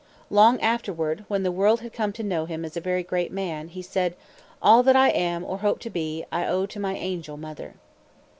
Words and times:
Long 0.31 0.59
afterward, 0.61 1.25
when 1.27 1.43
the 1.43 1.51
world 1.51 1.81
had 1.81 1.93
come 1.93 2.11
to 2.13 2.23
know 2.23 2.45
him 2.45 2.65
as 2.65 2.75
a 2.75 2.81
very 2.81 3.03
great 3.03 3.31
man, 3.31 3.67
he 3.67 3.83
said: 3.83 4.15
"All 4.59 4.81
that 4.81 4.95
I 4.95 5.09
am, 5.09 5.43
or 5.43 5.59
hope 5.59 5.77
to 5.81 5.91
be, 5.91 6.25
I 6.31 6.47
owe 6.47 6.65
to 6.65 6.79
my 6.79 6.95
angel 6.95 7.37
mother." 7.37 7.75